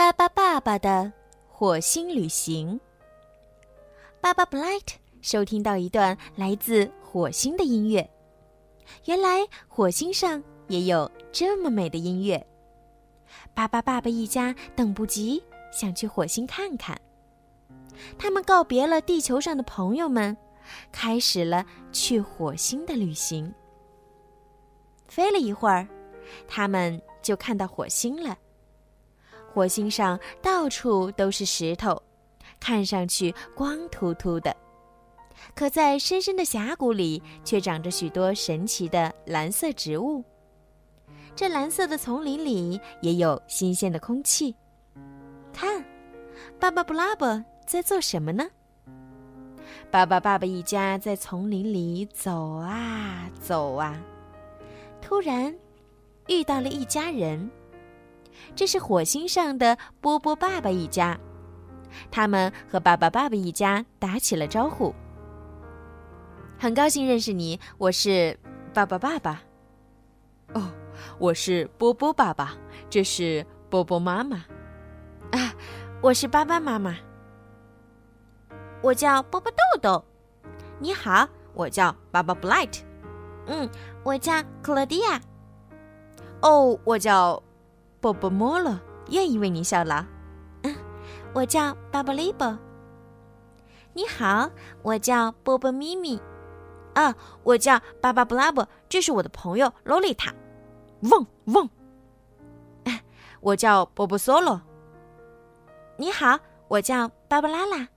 [0.00, 1.12] 巴巴爸爸的
[1.46, 2.80] 火星旅行。
[4.18, 8.10] 巴巴布莱特收听到一段来自火星的音乐，
[9.04, 12.46] 原来火星上也有这么美的音乐。
[13.52, 16.98] 巴巴爸爸一家等不及想去火星看看。
[18.16, 20.34] 他们告别了地球上的朋友们，
[20.90, 23.54] 开始了去火星的旅行。
[25.08, 25.86] 飞了一会儿，
[26.48, 28.34] 他们就看到火星了。
[29.52, 32.00] 火星上到处都是石头，
[32.58, 34.54] 看上去光秃秃的。
[35.54, 40.22] 可在深深的峡谷里，却长着许多神奇的蓝色植物。
[41.34, 44.54] 这蓝色的丛林里也有新鲜的空气。
[45.52, 45.82] 看，
[46.58, 48.46] 巴巴布拉伯在做什么呢？
[49.90, 53.98] 巴巴爸爸一家在丛林里走啊走啊。
[55.00, 55.54] 突然，
[56.28, 57.50] 遇到了一家人。
[58.54, 61.18] 这是火星上的波波爸爸一家，
[62.10, 64.94] 他们和巴巴爸爸一家打起了招呼。
[66.58, 68.38] 很高兴认识你，我是
[68.74, 69.42] 巴巴爸爸。
[70.54, 70.70] 哦，
[71.18, 72.54] 我是波波爸爸，
[72.90, 74.44] 这是波波妈妈。
[75.32, 75.54] 啊，
[76.02, 76.96] 我是巴巴妈妈。
[78.82, 80.04] 我叫波波豆豆。
[80.78, 82.80] 你好，我叫巴巴 Blight。
[83.46, 83.68] 嗯，
[84.02, 85.20] 我叫克罗迪亚。
[86.42, 87.42] 哦，我叫
[88.00, 88.78] 波波莫洛，
[89.10, 90.04] 愿意为您效劳。
[90.62, 90.74] 嗯，
[91.34, 92.58] 我叫巴巴利波。
[93.92, 94.50] 你好，
[94.82, 96.20] 我叫波波咪咪。
[96.94, 100.34] 啊，我叫巴巴布拉伯，这是我的朋友洛丽塔。
[101.02, 101.68] 汪汪。
[103.40, 104.60] 我叫波波索罗。
[105.96, 107.88] 你好，我叫芭芭拉拉。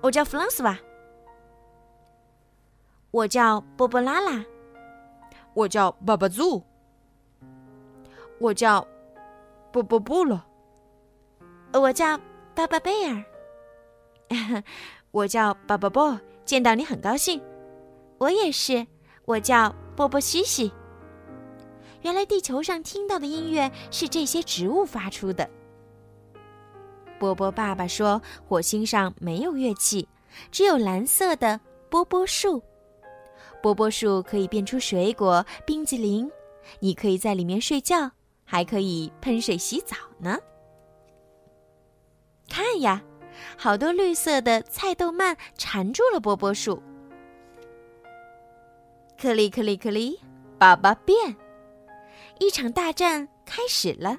[0.00, 0.78] 我叫弗朗斯瓦。
[3.10, 4.44] 我叫波波拉拉。
[5.54, 6.62] 我叫巴巴祖，
[8.38, 8.86] 我叫
[9.72, 10.44] 波波不了，
[11.72, 12.18] 我叫
[12.54, 13.24] 巴巴贝尔，
[15.10, 17.40] 我叫巴巴波，见到你很高兴，
[18.18, 18.86] 我也是，
[19.24, 20.70] 我叫波波西西。
[22.02, 25.48] 原来地球上听到的音乐是这些植物发出的。
[27.18, 30.06] 波波爸爸说，火星上没有乐器，
[30.50, 31.58] 只有蓝色的
[31.88, 32.62] 波波树。
[33.62, 36.30] 波波树可以变出水果冰激凌，
[36.80, 38.10] 你可以在里面睡觉，
[38.52, 40.38] 还可以喷水洗澡呢。
[42.50, 43.02] 看呀，
[43.56, 46.82] 好多绿色的菜豆蔓缠住了波波树。
[49.18, 50.20] 克里克里克里，
[50.58, 51.34] 爸爸变，
[52.40, 54.18] 一场大战开始了。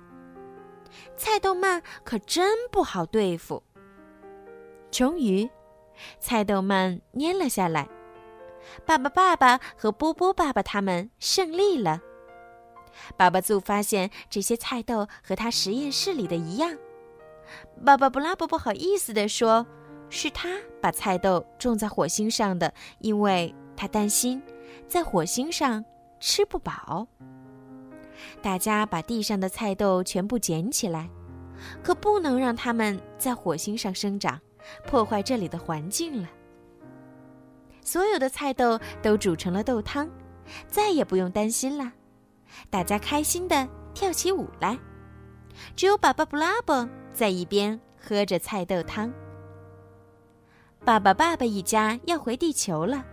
[1.15, 3.61] 菜豆蔓可真不好对付。
[4.89, 5.47] 终于，
[6.19, 7.87] 菜豆蔓蔫了下来。
[8.83, 12.01] 爸爸、爸爸和波波爸爸他们胜利了。
[13.17, 16.75] 巴巴祖发现这些菜豆和他实验室里的一样。
[17.85, 19.65] 巴巴布拉伯不好意思地说
[20.09, 20.49] ：“是他
[20.81, 24.41] 把菜豆种在火星上的，因为他担心
[24.87, 25.83] 在火星上
[26.19, 27.07] 吃不饱。”
[28.41, 31.09] 大家把地上的菜豆全部捡起来，
[31.83, 34.39] 可不能让它们在火星上生长，
[34.85, 36.29] 破坏这里的环境了。
[37.81, 40.09] 所有的菜豆都煮成了豆汤，
[40.67, 41.91] 再也不用担心了。
[42.69, 44.77] 大家开心的跳起舞来，
[45.75, 49.11] 只有爸爸布拉伯在一边喝着菜豆汤。
[50.85, 53.05] 爸爸、爸爸一家要回地球了。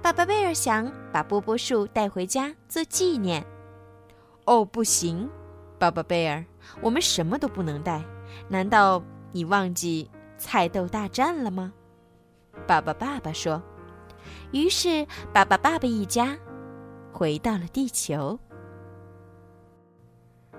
[0.00, 3.44] 爸爸贝尔想把波波树带回家做纪念。
[4.44, 5.28] 哦，不行，
[5.78, 6.44] 爸爸贝尔，
[6.80, 8.02] 我们什么都不能带。
[8.48, 9.02] 难道
[9.32, 11.72] 你忘记菜豆大战了吗？
[12.66, 13.62] 爸爸、爸爸说。
[14.52, 16.36] 于是，爸爸、爸爸一家
[17.12, 18.38] 回到了地球。